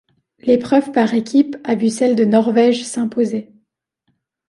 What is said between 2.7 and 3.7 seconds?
s'imposer.